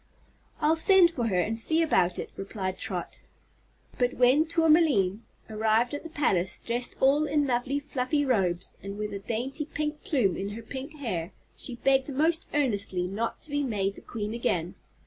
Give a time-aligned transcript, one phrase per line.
[0.59, 3.21] "I'll send for her and see about it," replied Trot.
[3.99, 9.13] But when Tourmaline arrived at the palace, dressed all in lovely fluffy robes and with
[9.13, 13.61] a dainty pink plume in her pink hair, she begged most earnestly not to be
[13.61, 14.73] made the Queen again.